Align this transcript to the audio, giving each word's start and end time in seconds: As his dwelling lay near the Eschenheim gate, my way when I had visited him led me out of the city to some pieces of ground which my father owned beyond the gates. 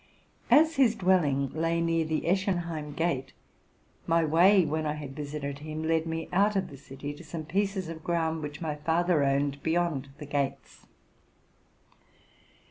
As 0.49 0.77
his 0.77 0.95
dwelling 0.95 1.49
lay 1.53 1.79
near 1.79 2.03
the 2.03 2.23
Eschenheim 2.27 2.95
gate, 2.95 3.33
my 4.07 4.25
way 4.25 4.65
when 4.65 4.83
I 4.87 4.93
had 4.93 5.15
visited 5.15 5.59
him 5.59 5.83
led 5.83 6.07
me 6.07 6.27
out 6.33 6.55
of 6.55 6.69
the 6.71 6.77
city 6.77 7.13
to 7.13 7.23
some 7.23 7.45
pieces 7.45 7.87
of 7.87 8.03
ground 8.03 8.41
which 8.41 8.61
my 8.61 8.73
father 8.77 9.23
owned 9.23 9.61
beyond 9.61 10.09
the 10.17 10.25
gates. 10.25 10.87